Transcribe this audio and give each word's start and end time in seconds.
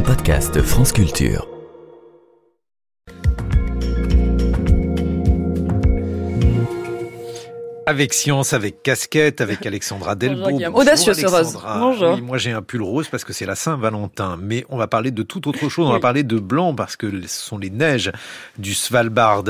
un 0.00 0.02
podcast 0.02 0.62
France 0.62 0.92
Culture. 0.92 1.46
Avec 7.86 8.14
science, 8.14 8.54
avec 8.54 8.82
casquette, 8.82 9.42
avec 9.42 9.66
Alexandra 9.66 10.14
Delbo. 10.14 10.48
Bonjour, 10.48 10.76
Audacieux 10.76 11.12
ce 11.12 11.26
rose. 11.26 11.58
Bonjour. 11.78 12.14
Oui, 12.14 12.22
moi 12.22 12.38
j'ai 12.38 12.52
un 12.52 12.62
pull 12.62 12.82
rose 12.82 13.08
parce 13.08 13.24
que 13.24 13.34
c'est 13.34 13.44
la 13.44 13.56
Saint-Valentin. 13.56 14.38
Mais 14.40 14.64
on 14.70 14.78
va 14.78 14.86
parler 14.86 15.10
de 15.10 15.22
toute 15.22 15.46
autre 15.46 15.68
chose. 15.68 15.88
On 15.88 15.92
va 15.92 16.00
parler 16.00 16.22
de 16.22 16.38
blanc 16.38 16.74
parce 16.74 16.96
que 16.96 17.10
ce 17.22 17.28
sont 17.28 17.58
les 17.58 17.70
neiges 17.70 18.10
du 18.58 18.74
Svalbard 18.74 19.44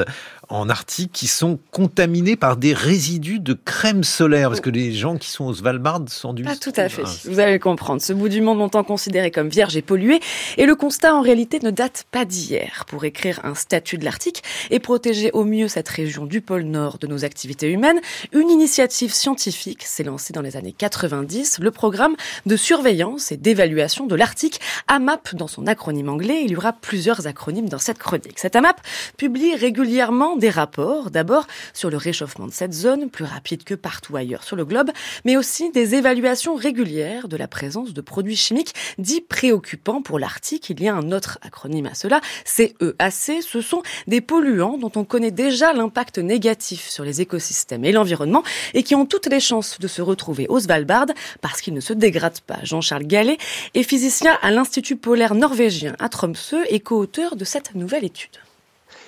en 0.50 0.68
Arctique 0.68 1.12
qui 1.12 1.28
sont 1.28 1.58
contaminés 1.70 2.36
par 2.36 2.56
des 2.56 2.74
résidus 2.74 3.38
de 3.38 3.54
crème 3.54 4.04
solaire 4.04 4.48
Parce 4.48 4.60
que 4.60 4.70
les 4.70 4.92
gens 4.92 5.16
qui 5.16 5.30
sont 5.30 5.44
au 5.44 5.54
Svalbard 5.54 6.02
sont 6.08 6.32
du... 6.32 6.42
Pas 6.42 6.56
tout 6.56 6.72
à 6.76 6.88
fait. 6.88 7.04
Vous 7.24 7.38
allez 7.38 7.58
comprendre. 7.58 8.02
Ce 8.02 8.12
bout 8.12 8.28
du 8.28 8.40
monde 8.40 8.58
longtemps 8.58 8.82
considéré 8.82 9.30
comme 9.30 9.48
vierge 9.48 9.76
et 9.76 9.82
pollué. 9.82 10.20
Et 10.56 10.66
le 10.66 10.74
constat 10.74 11.14
en 11.14 11.22
réalité 11.22 11.60
ne 11.62 11.70
date 11.70 12.05
pas 12.10 12.24
d'hier. 12.24 12.84
Pour 12.88 13.05
écrire 13.05 13.41
un 13.44 13.55
statut 13.55 13.96
de 13.96 14.05
l'Arctique 14.05 14.42
et 14.70 14.80
protéger 14.80 15.30
au 15.32 15.44
mieux 15.44 15.68
cette 15.68 15.88
région 15.88 16.27
du 16.27 16.41
pôle 16.41 16.62
Nord 16.62 16.98
de 16.98 17.06
nos 17.06 17.24
activités 17.24 17.70
humaines, 17.70 18.00
une 18.32 18.50
initiative 18.50 19.12
scientifique 19.12 19.84
s'est 19.84 20.05
lancée 20.05 20.32
dans 20.32 20.42
les 20.42 20.56
années 20.56 20.74
90. 20.77 21.58
Le 21.60 21.70
programme 21.70 22.16
de 22.46 22.56
surveillance 22.56 23.30
et 23.30 23.36
d'évaluation 23.36 24.06
de 24.06 24.16
l'Arctique, 24.16 24.60
AMAP 24.88 25.36
dans 25.36 25.48
son 25.48 25.66
acronyme 25.66 26.08
anglais. 26.08 26.42
Il 26.44 26.50
y 26.50 26.56
aura 26.56 26.72
plusieurs 26.72 27.27
acronymes 27.28 27.69
dans 27.69 27.78
cette 27.78 27.98
chronique. 27.98 28.38
Cette 28.38 28.56
AMAP 28.56 28.80
publie 29.16 29.55
régulièrement 29.55 30.36
des 30.40 30.50
rapports, 30.50 31.10
d'abord 31.10 31.46
sur 31.72 31.90
le 31.90 31.96
réchauffement 31.96 32.46
de 32.46 32.52
cette 32.52 32.72
zone, 32.72 33.10
plus 33.10 33.24
rapide 33.24 33.62
que 33.62 33.74
partout 33.74 34.16
ailleurs 34.16 34.42
sur 34.42 34.56
le 34.56 34.64
globe, 34.64 34.90
mais 35.24 35.36
aussi 35.36 35.70
des 35.70 35.94
évaluations 35.94 36.56
régulières 36.56 37.28
de 37.28 37.36
la 37.36 37.46
présence 37.46 37.94
de 37.94 38.00
produits 38.00 38.36
chimiques 38.36 38.74
dits 38.98 39.20
préoccupants 39.20 40.02
pour 40.02 40.18
l'Arctique. 40.18 40.70
Il 40.70 40.82
y 40.82 40.88
a 40.88 40.94
un 40.94 41.12
autre 41.12 41.38
acronyme 41.42 41.86
à 41.86 41.94
cela, 41.94 42.20
CEAC. 42.44 43.42
Ce 43.42 43.60
sont 43.60 43.82
des 44.06 44.20
polluants 44.20 44.78
dont 44.78 44.92
on 44.97 45.05
connaît 45.05 45.30
déjà 45.30 45.72
l'impact 45.72 46.19
négatif 46.19 46.88
sur 46.88 47.04
les 47.04 47.20
écosystèmes 47.20 47.84
et 47.84 47.92
l'environnement 47.92 48.42
et 48.75 48.82
qui 48.82 48.94
ont 48.94 49.06
toutes 49.06 49.27
les 49.27 49.41
chances 49.41 49.78
de 49.78 49.88
se 49.88 50.02
retrouver 50.02 50.47
au 50.48 50.58
Svalbard 50.58 51.06
parce 51.41 51.60
qu'ils 51.60 51.75
ne 51.75 51.80
se 51.80 51.92
dégradent 51.92 52.41
pas. 52.41 52.58
Jean-Charles 52.62 53.04
Gallet 53.04 53.38
est 53.75 53.82
physicien 53.82 54.38
à 54.42 54.50
l'Institut 54.50 54.97
polaire 54.97 55.34
norvégien 55.34 55.94
à 55.98 56.08
Tromsø 56.08 56.64
et 56.69 56.80
co-auteur 56.80 57.36
de 57.36 57.44
cette 57.44 57.75
nouvelle 57.75 58.04
étude. 58.04 58.38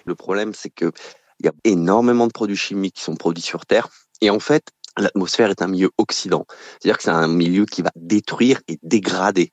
Le 0.04 0.14
problème, 0.14 0.52
c'est 0.54 0.70
que 0.70 0.92
il 1.42 1.46
y 1.46 1.48
a 1.48 1.54
énormément 1.64 2.26
de 2.26 2.32
produits 2.32 2.56
chimiques 2.56 2.94
qui 2.94 3.02
sont 3.02 3.16
produits 3.16 3.42
sur 3.42 3.66
Terre. 3.66 3.88
Et 4.20 4.30
en 4.30 4.38
fait, 4.38 4.68
l'atmosphère 4.96 5.50
est 5.50 5.60
un 5.60 5.66
milieu 5.66 5.90
oxydant. 5.98 6.46
C'est-à-dire 6.80 6.98
que 6.98 7.02
c'est 7.02 7.10
un 7.10 7.26
milieu 7.26 7.66
qui 7.66 7.82
va 7.82 7.90
détruire 7.96 8.60
et 8.68 8.78
dégrader 8.82 9.52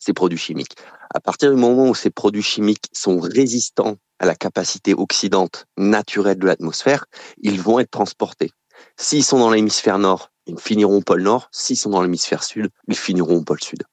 ces 0.00 0.12
produits 0.12 0.38
chimiques. 0.38 0.74
À 1.14 1.20
partir 1.20 1.50
du 1.50 1.56
moment 1.56 1.88
où 1.88 1.94
ces 1.94 2.10
produits 2.10 2.42
chimiques 2.42 2.86
sont 2.92 3.20
résistants 3.20 3.96
à 4.18 4.26
la 4.26 4.34
capacité 4.34 4.94
oxydante 4.94 5.66
naturelle 5.76 6.38
de 6.38 6.46
l'atmosphère, 6.46 7.06
ils 7.40 7.60
vont 7.60 7.78
être 7.78 7.90
transportés. 7.90 8.50
S'ils 8.96 9.24
sont 9.24 9.38
dans 9.38 9.50
l'hémisphère 9.50 9.98
nord, 9.98 10.32
ils 10.46 10.58
finiront 10.58 10.96
au 10.96 11.02
pôle 11.02 11.22
nord. 11.22 11.48
S'ils 11.52 11.76
sont 11.76 11.90
dans 11.90 12.02
l'hémisphère 12.02 12.42
sud, 12.42 12.68
ils 12.88 12.96
finiront 12.96 13.36
au 13.36 13.44
pôle 13.44 13.62
sud. 13.62 13.84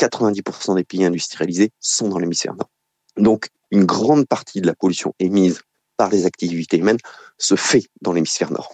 90% 0.00 0.74
des 0.74 0.84
pays 0.84 1.04
industrialisés 1.04 1.70
sont 1.80 2.08
dans 2.08 2.18
l'hémisphère 2.18 2.54
nord. 2.54 2.70
Donc, 3.16 3.48
une 3.70 3.84
grande 3.84 4.26
partie 4.26 4.60
de 4.60 4.66
la 4.66 4.74
pollution 4.74 5.14
émise 5.18 5.62
par 5.96 6.10
les 6.10 6.26
activités 6.26 6.78
humaines 6.78 6.98
se 7.38 7.56
fait 7.56 7.84
dans 8.00 8.12
l'hémisphère 8.12 8.50
nord. 8.50 8.72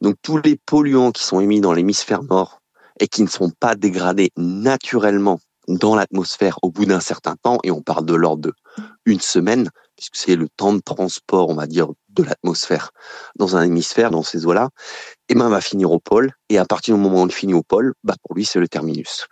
Donc 0.00 0.16
tous 0.22 0.38
les 0.38 0.56
polluants 0.56 1.12
qui 1.12 1.24
sont 1.24 1.40
émis 1.40 1.60
dans 1.60 1.72
l'hémisphère 1.72 2.22
nord 2.22 2.60
et 2.98 3.08
qui 3.08 3.22
ne 3.22 3.28
sont 3.28 3.50
pas 3.50 3.74
dégradés 3.74 4.30
naturellement 4.36 5.40
dans 5.68 5.94
l'atmosphère 5.94 6.58
au 6.62 6.70
bout 6.70 6.84
d'un 6.84 7.00
certain 7.00 7.36
temps, 7.36 7.58
et 7.62 7.70
on 7.70 7.82
parle 7.82 8.04
de 8.04 8.14
l'ordre 8.14 8.42
de 8.42 8.54
une 9.04 9.20
semaine, 9.20 9.70
puisque 9.96 10.16
c'est 10.16 10.36
le 10.36 10.48
temps 10.48 10.72
de 10.72 10.80
transport, 10.80 11.48
on 11.48 11.54
va 11.54 11.66
dire, 11.66 11.88
de 12.08 12.22
l'atmosphère 12.22 12.90
dans 13.36 13.56
un 13.56 13.62
hémisphère, 13.62 14.10
dans 14.10 14.22
ces 14.22 14.46
eaux-là, 14.46 14.70
et 15.28 15.32
eh 15.32 15.34
ben, 15.34 15.48
va 15.48 15.60
finir 15.60 15.92
au 15.92 16.00
pôle. 16.00 16.32
Et 16.48 16.58
à 16.58 16.64
partir 16.64 16.96
du 16.96 17.00
moment 17.00 17.22
où 17.22 17.26
il 17.26 17.32
finit 17.32 17.54
au 17.54 17.62
pôle, 17.62 17.94
bah, 18.02 18.14
pour 18.22 18.34
lui, 18.34 18.44
c'est 18.44 18.58
le 18.58 18.68
terminus. 18.68 19.26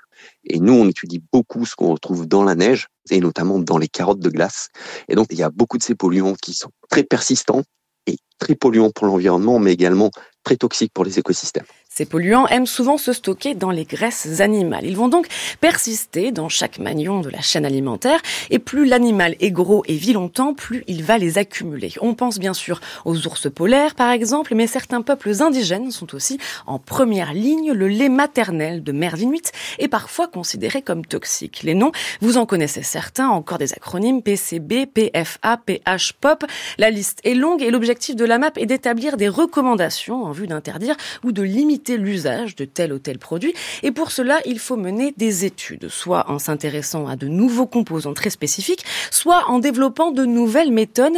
Et 0.45 0.61
nous, 0.61 0.75
on 0.75 0.89
étudie 0.89 1.23
beaucoup 1.33 1.65
ce 1.65 1.75
qu'on 1.75 1.93
retrouve 1.93 2.27
dans 2.27 2.45
la 2.45 2.55
neige 2.55 2.89
et 3.11 3.21
notamment 3.21 3.59
dans 3.59 3.79
les 3.79 3.89
carottes 3.89 4.21
de 4.21 4.31
glace. 4.31 4.69
Et 5.09 5.15
donc, 5.15 5.27
il 5.31 5.39
y 5.39 5.43
a 5.43 5.51
beaucoup 5.51 5.79
de 5.79 5.83
ces 5.83 5.95
polluants 5.95 6.35
qui 6.35 6.55
sont 6.55 6.71
très 6.91 7.05
persistants 7.05 7.63
et 8.07 8.17
très 8.39 8.55
polluants 8.55 8.91
pour 8.91 9.07
l'environnement, 9.07 9.59
mais 9.59 9.73
également 9.73 10.11
très 10.45 10.57
toxiques 10.57 10.93
pour 10.93 11.05
les 11.05 11.19
écosystèmes. 11.19 11.67
Ces 11.99 12.07
polluants 12.07 12.47
aiment 12.47 12.65
souvent 12.65 12.97
se 12.97 13.13
stocker 13.13 13.57
dans 13.57 13.73
les 13.73 13.85
graisses 13.85 14.39
animales. 14.39 14.87
Ils 14.87 14.97
vont 14.97 15.09
donc 15.09 15.27
persister 15.61 16.31
dans 16.31 16.49
chaque 16.49 16.79
maillon 16.79 17.23
de 17.23 17.29
la 17.29 17.41
chaîne 17.41 17.67
alimentaire 17.67 18.21
et 18.51 18.61
plus 18.61 18.87
l'animal 18.87 19.35
est 19.41 19.51
gros 19.51 19.83
et 19.89 19.97
vit 19.97 20.13
longtemps, 20.13 20.55
plus 20.55 20.85
il 20.87 21.03
va 21.03 21.19
les 21.19 21.39
accumuler. 21.39 21.93
On 22.01 22.15
pense 22.15 22.39
bien 22.39 22.55
sûr 22.55 22.79
aux 23.05 23.27
ours 23.27 23.51
polaires 23.51 23.97
par 23.97 24.13
exemple, 24.13 24.55
mais 24.55 24.69
certains 24.69 25.03
peuples 25.03 25.43
indigènes 25.43 25.91
sont 25.91 26.15
aussi 26.15 26.39
en 26.69 26.79
première 26.79 27.33
ligne. 27.35 27.73
Le 27.73 27.89
lait 27.89 28.09
maternel 28.09 28.85
de 28.85 28.93
mère 28.93 29.17
d'Inuit 29.17 29.51
est 29.81 29.89
parfois 29.89 30.29
considéré 30.29 30.83
comme 30.83 31.05
toxique. 31.05 31.65
Les 31.65 31.75
noms, 31.75 31.91
vous 32.21 32.37
en 32.37 32.47
connaissez 32.47 32.85
certains, 32.85 33.29
encore 33.29 33.59
des 33.59 33.73
acronymes 33.73 34.23
PCB, 34.23 34.87
PFA, 34.87 35.57
PH, 35.67 36.13
POP. 36.21 36.45
La 36.79 36.91
liste 36.91 37.19
est 37.25 37.35
longue 37.35 37.61
et 37.61 37.73
l'objectif 37.73 38.15
de 38.15 38.25
la 38.25 38.39
MAP 38.39 38.57
est 38.57 38.67
d'établir 38.67 39.17
des 39.17 39.29
recommandations 39.29 40.23
en 40.23 40.31
vue 40.31 40.47
d'interdire 40.47 40.95
ou 41.25 41.33
de 41.33 41.43
limiter 41.43 41.88
l'usage 41.97 42.57
de 42.57 42.65
tel 42.65 42.93
ou 42.93 42.99
tel 42.99 43.19
produit. 43.19 43.55
Et 43.83 43.93
pour 43.93 44.13
cela, 44.13 44.41
il 44.45 44.59
faut 44.59 44.77
mener 44.77 45.15
des 45.17 45.45
études, 45.45 45.89
soit 45.89 46.31
en 46.31 46.39
s'intéressant 46.39 47.07
à 47.07 47.17
de 47.17 47.29
nouveaux 47.29 47.67
composants 47.67 48.15
très 48.15 48.31
spécifiques, 48.31 48.85
soit 49.11 49.49
en 49.49 49.59
développant 49.59 50.11
de 50.11 50.25
nouvelles 50.25 50.73
méthodes, 50.73 51.15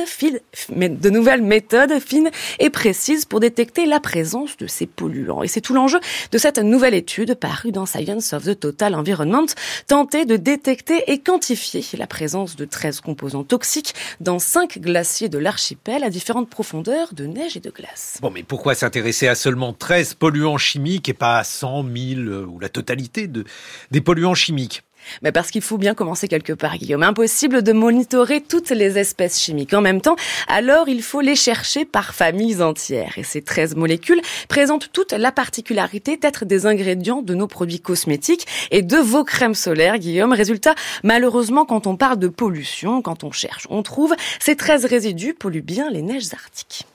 de 0.71 1.11
nouvelles 1.11 1.43
méthodes 1.43 1.99
fines 2.01 2.31
et 2.59 2.71
précises 2.71 3.25
pour 3.25 3.41
détecter 3.41 3.87
la 3.87 4.01
présence 4.01 4.57
de 4.57 4.67
ces 4.67 4.87
polluants. 4.87 5.43
Et 5.43 5.49
c'est 5.49 5.61
tout 5.61 5.75
l'enjeu 5.75 6.01
de 6.33 6.39
cette 6.39 6.59
nouvelle 6.59 6.95
étude 6.95 7.35
parue 7.35 7.73
dans 7.73 7.87
Science 7.87 8.33
of 8.33 8.45
the 8.45 8.59
Total 8.59 8.95
Environment, 8.95 9.47
tenter 9.87 10.25
de 10.25 10.37
détecter 10.37 11.11
et 11.11 11.19
quantifier 11.19 11.85
la 11.99 12.07
présence 12.07 12.57
de 12.57 12.65
13 12.65 13.01
composants 13.01 13.45
toxiques 13.45 13.95
dans 14.21 14.39
5 14.39 14.79
glaciers 14.79 15.29
de 15.29 15.39
l'archipel 15.39 16.05
à 16.05 16.11
différentes 16.11 16.49
profondeurs 16.49 17.15
de 17.15 17.27
neige 17.27 17.57
et 17.57 17.61
de 17.61 17.71
glace. 17.71 18.19
Bon, 18.21 18.31
mais 18.31 18.43
pourquoi 18.43 18.75
s'intéresser 18.75 19.29
à 19.29 19.35
seulement 19.35 19.73
13 19.73 20.15
polluants 20.15 20.59
chimiques 20.61 21.09
et 21.09 21.15
pas 21.15 21.39
à 21.39 21.45
100, 21.45 21.83
1000 21.83 22.29
euh, 22.29 22.47
ou 22.47 22.61
la 22.61 22.69
totalité 22.69 23.27
de, 23.27 23.45
des 23.91 24.01
polluants 24.01 24.35
chimiques 24.35 24.83
mais 25.23 25.33
parce 25.33 25.51
qu'il 25.51 25.63
faut 25.63 25.79
bien 25.79 25.95
commencer 25.95 26.29
quelque 26.29 26.53
part, 26.53 26.77
Guillaume. 26.77 27.03
Impossible 27.03 27.63
de 27.63 27.73
monitorer 27.73 28.41
toutes 28.41 28.71
les 28.71 28.99
espèces 28.99 29.41
chimiques 29.41 29.75
en 29.75 29.81
même 29.81 30.01
temps, 30.01 30.17
alors 30.49 30.89
il 30.89 31.03
faut 31.03 31.21
les 31.21 31.37
chercher 31.37 31.85
par 31.85 32.15
familles 32.15 32.63
entières. 32.63 33.15
Et 33.17 33.23
ces 33.23 33.43
13 33.43 33.77
molécules 33.77 34.21
présentent 34.49 34.91
toute 34.93 35.13
la 35.13 35.33
particularité 35.33 36.17
d'être 36.17 36.45
des 36.45 36.67
ingrédients 36.67 37.23
de 37.23 37.35
nos 37.35 37.47
produits 37.47 37.81
cosmétiques 37.81 38.47
et 38.71 38.83
de 38.83 38.97
vos 38.97 39.25
crèmes 39.25 39.55
solaires, 39.55 39.99
Guillaume. 39.99 40.33
Résultat, 40.33 40.75
malheureusement, 41.03 41.65
quand 41.65 41.87
on 41.87 41.97
parle 41.97 42.19
de 42.19 42.29
pollution, 42.29 43.03
quand 43.03 43.25
on 43.25 43.33
cherche, 43.33 43.67
on 43.71 43.83
trouve, 43.83 44.15
ces 44.39 44.57
13 44.57 44.85
résidus 44.85 45.35
polluent 45.35 45.63
bien 45.63 45.91
les 45.91 46.03
neiges 46.03 46.33
arctiques. 46.33 46.87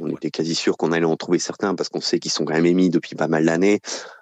On 0.00 0.08
était 0.08 0.30
quasi 0.30 0.54
sûr 0.54 0.76
qu'on 0.76 0.92
allait 0.92 1.04
en 1.04 1.16
trouver 1.16 1.38
certains 1.38 1.74
parce 1.74 1.88
qu'on 1.88 2.00
sait 2.00 2.18
qu'ils 2.18 2.30
sont 2.30 2.44
quand 2.44 2.54
même 2.54 2.66
émis 2.66 2.90
depuis 2.90 3.14
pas 3.14 3.28
mal 3.28 3.46
d'années. 3.46 3.80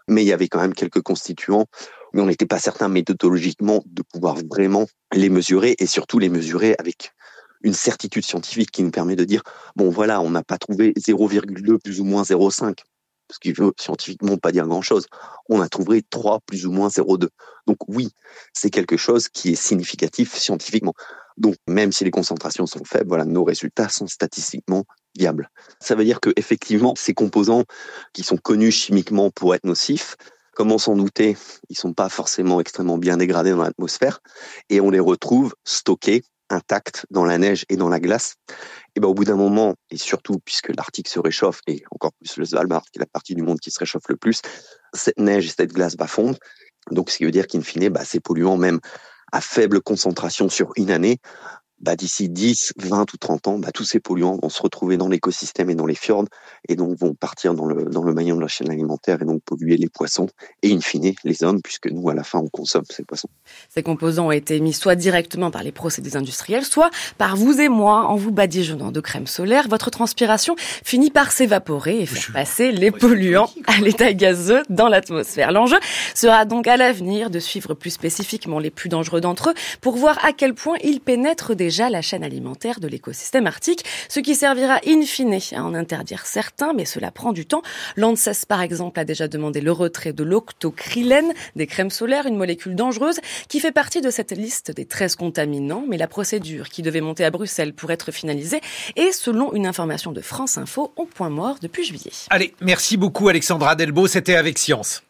Mais 0.09 0.23
il 0.23 0.27
y 0.27 0.33
avait 0.33 0.49
quand 0.49 0.61
même 0.61 0.75
quelques 0.75 1.01
constituants. 1.01 1.67
Mais 2.13 2.21
on 2.21 2.27
n'était 2.27 2.47
pas 2.47 2.59
certain 2.59 2.89
méthodologiquement 2.89 3.83
de 3.87 4.03
pouvoir 4.03 4.37
vraiment 4.51 4.87
les 5.15 5.31
mesurer 5.31 5.77
et 5.79 5.87
surtout 5.87 6.19
les 6.19 6.29
mesurer 6.29 6.75
avec 6.79 7.13
une 7.63 7.75
certitude 7.75 8.25
scientifique 8.25 8.71
qui 8.71 8.83
nous 8.83 8.91
permet 8.91 9.17
de 9.17 9.25
dire, 9.25 9.43
bon 9.77 9.89
voilà, 9.89 10.21
on 10.21 10.31
n'a 10.31 10.43
pas 10.43 10.59
trouvé 10.59 10.93
0,2 10.99 11.79
plus 11.79 12.01
ou 12.01 12.05
moins 12.05 12.23
0,5 12.23 12.75
ce 13.33 13.39
qui 13.39 13.53
veut 13.53 13.73
scientifiquement 13.79 14.37
pas 14.37 14.53
dire 14.53 14.67
grand-chose. 14.67 15.07
On 15.49 15.61
a 15.61 15.69
trouvé 15.69 16.03
3 16.03 16.41
plus 16.47 16.67
ou 16.67 16.73
moins 16.73 16.89
0,2. 16.89 17.29
Donc 17.67 17.79
oui, 17.89 18.11
c'est 18.53 18.71
quelque 18.71 18.97
chose 18.97 19.29
qui 19.29 19.53
est 19.53 19.57
significatif 19.57 20.35
scientifiquement. 20.35 20.95
Donc 21.37 21.57
même 21.69 21.93
si 21.93 22.05
les 22.05 22.11
concentrations 22.11 22.67
sont 22.67 22.85
faibles, 22.85 23.09
voilà, 23.09 23.25
nos 23.25 23.45
résultats 23.45 23.89
sont 23.89 24.07
statistiquement 24.07 24.85
viables. 25.17 25.51
Ça 25.81 25.95
veut 25.95 26.05
dire 26.05 26.21
que 26.21 26.31
effectivement, 26.37 26.95
ces 26.97 27.15
composants 27.15 27.65
qui 28.13 28.23
sont 28.23 28.37
connus 28.37 28.73
chimiquement 28.73 29.31
pour 29.31 29.55
être 29.55 29.65
nocifs, 29.65 30.17
comment 30.55 30.79
s'en 30.79 30.97
douter, 30.97 31.37
ils 31.69 31.77
sont 31.77 31.93
pas 31.93 32.09
forcément 32.09 32.61
extrêmement 32.61 32.99
bien 32.99 33.17
dégradés 33.17 33.51
dans 33.51 33.63
l'atmosphère 33.63 34.21
et 34.69 34.81
on 34.81 34.91
les 34.91 35.01
retrouve 35.01 35.55
stockés 35.65 36.23
intacts 36.51 37.07
dans 37.11 37.25
la 37.25 37.39
neige 37.39 37.65
et 37.69 37.77
dans 37.77 37.89
la 37.89 37.99
glace. 37.99 38.35
Et 38.95 39.01
ben 39.01 39.09
au 39.09 39.15
bout 39.15 39.25
d'un 39.25 39.37
moment, 39.37 39.75
et 39.91 39.97
surtout 39.97 40.39
puisque 40.45 40.69
l'Arctique 40.69 41.09
se 41.09 41.19
réchauffe, 41.19 41.61
et 41.67 41.83
encore 41.91 42.13
plus 42.13 42.37
le 42.37 42.45
Svalbard, 42.45 42.83
qui 42.93 42.99
est 42.99 43.01
la 43.01 43.07
partie 43.07 43.35
du 43.35 43.43
monde 43.43 43.59
qui 43.59 43.71
se 43.71 43.79
réchauffe 43.79 44.05
le 44.09 44.17
plus, 44.17 44.43
cette 44.93 45.19
neige 45.19 45.47
et 45.47 45.53
cette 45.57 45.73
glace 45.73 45.97
va 45.97 46.07
fondre. 46.07 46.39
Donc 46.91 47.11
ce 47.11 47.17
qui 47.17 47.25
veut 47.25 47.31
dire 47.31 47.47
qu'in 47.47 47.63
fine, 47.63 47.89
bah, 47.89 48.05
ces 48.05 48.21
polluants, 48.21 48.57
même 48.57 48.81
à 49.33 49.41
faible 49.41 49.81
concentration 49.81 50.49
sur 50.49 50.73
une 50.77 50.91
année, 50.91 51.19
bah, 51.83 51.97
d'ici 51.97 52.29
10, 52.29 52.75
20 52.77 53.13
ou 53.13 53.17
30 53.17 53.49
ans, 53.49 53.59
bah, 53.59 53.71
tous 53.73 53.85
ces 53.85 54.01
polluants 54.01 54.39
vont 54.41 54.49
se 54.49 54.63
retrouver 54.63 54.97
dans 54.97 55.09
l'écosystème 55.09 55.69
et 55.69 55.75
dans 55.75 55.87
les 55.87 55.95
fjords 55.95 56.27
et 56.69 56.77
donc 56.77 56.97
vont 56.99 57.15
partir 57.15 57.55
dans 57.55 57.67
le, 57.67 57.85
dans 57.85 58.05
le 58.05 58.15
maillon 58.15 58.37
de 58.37 58.41
la 58.41 58.49
chaîne 58.49 58.71
alimentaire 58.71 59.21
et 59.21 59.25
donc 59.25 59.43
polluer 59.43 59.77
les 59.77 59.89
poissons 59.89 60.29
et 60.63 60.73
in 60.73 60.81
fine 60.81 61.13
les 61.25 61.43
hommes 61.43 61.61
puisque 61.61 61.91
nous 61.91 62.09
à 62.09 62.15
la 62.15 62.23
fin 62.23 62.39
on 62.39 62.49
consomme 62.49 62.85
ces 62.89 63.03
poissons. 63.03 63.29
Ces 63.69 63.83
composants 63.83 64.29
ont 64.29 64.33
été 64.33 64.57
émis 64.57 64.73
soit 64.73 64.95
directement 64.95 65.51
par 65.51 65.65
les 65.65 65.73
procédés 65.73 66.17
industriels, 66.17 66.65
soit 66.65 66.91
par 67.19 67.37
vous 67.37 67.61
et 67.61 67.69
moi 67.69 68.07
en 68.07 68.17
vous 68.17 68.31
badigeonnant 68.31 68.93
de 68.93 69.01
crème 69.01 69.27
solaire. 69.27 69.67
Votre 69.69 69.91
transpiration 69.91 70.55
finit 70.85 71.11
par 71.11 71.33
s'évaporer 71.33 72.01
et 72.01 72.07
faire 72.07 72.33
passer 72.33 72.71
les 72.71 72.93
polluants 72.93 73.51
à 73.67 73.81
l'état 73.81 74.13
gazeux 74.13 74.63
dans 74.71 74.89
l'atmosphère. 74.89 75.51
L'enjeu 75.51 75.79
sera 76.15 76.45
donc 76.45 76.69
à 76.69 76.77
l'avenir 76.77 77.31
de 77.31 77.41
suivre 77.41 77.75
plus 77.75 77.91
spécifiquement 77.91 78.61
les 78.61 78.71
plus 78.71 78.89
dangereux 78.89 79.21
d'entre 79.21 79.51
eux 79.51 79.55
pour 79.81 79.97
voir 79.97 80.25
à 80.25 80.33
quel 80.33 80.55
point 80.55 80.77
ils 80.85 81.01
pénètrent 81.01 81.57
déjà 81.73 81.89
la 81.89 82.03
chaîne 82.03 82.23
alimentaire 82.23 82.81
de 82.81 82.87
l'écosystème 82.87 83.47
arctique, 83.47 83.83
ce 84.11 84.21
qui 84.21 84.35
servira 84.35 84.79
in 84.87 85.01
fine 85.07 85.39
à 85.53 85.65
en 85.65 85.73
interdire 85.73 86.27
certains, 86.27 86.75
mais 86.75 86.85
cela 86.85 87.11
prend 87.11 87.33
du 87.33 87.47
temps. 87.47 87.63
L'ANSES, 87.97 88.45
par 88.47 88.61
exemple, 88.61 89.01
a 89.01 89.07
déjà 89.07 89.27
demandé 89.27 89.63
le 89.63 89.73
retrait 89.73 90.13
de 90.13 90.23
l'octocrylène, 90.23 91.33
des 91.57 91.67
crèmes 91.67 91.89
solaires, 91.89 92.27
une 92.27 92.37
molécule 92.37 92.75
dangereuse 92.75 93.21
qui 93.49 93.59
fait 93.59 93.73
partie 93.73 94.03
de 94.03 94.11
cette 94.11 94.33
liste 94.33 94.71
des 94.71 94.85
13 94.85 95.17
contaminants, 95.17 95.87
mais 95.89 95.97
la 95.97 96.09
procédure 96.09 96.69
qui 96.69 96.83
devait 96.83 97.01
monter 97.01 97.25
à 97.25 97.31
Bruxelles 97.31 97.73
pour 97.73 97.91
être 97.91 98.13
finalisée 98.13 98.61
est, 98.97 99.13
selon 99.13 99.55
une 99.55 99.67
information 99.67 100.13
de 100.13 100.21
France 100.21 100.59
Info, 100.59 100.93
au 100.97 101.07
point 101.07 101.31
mort 101.31 101.57
depuis 101.63 101.85
juillet. 101.85 102.13
Allez, 102.29 102.55
merci 102.61 102.99
beaucoup 102.99 103.31
Alexandra 103.31 103.77
Delbo, 103.77 104.07
c'était 104.09 104.37
avec 104.37 104.59
Science. 104.59 105.03